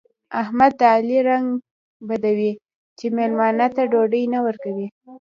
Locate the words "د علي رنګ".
0.79-1.47